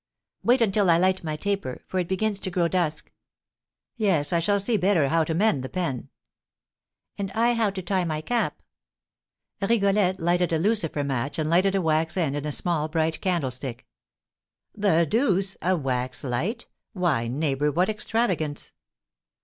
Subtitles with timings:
[0.41, 3.11] Wait until I light my taper, for it begins to grow dusk."
[3.97, 6.09] "Yes, I shall see better how to mend the pen."
[7.19, 8.63] "And I how to tie my cap."
[9.61, 13.85] Rigolette lighted a lucifer match, and lighted a wax end in a small bright candlestick.
[14.73, 16.65] "The deuce, a wax light!
[16.93, 18.71] Why, neighbour, what extravagance!"